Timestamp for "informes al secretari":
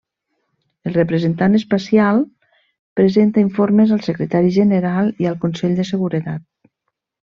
3.43-4.55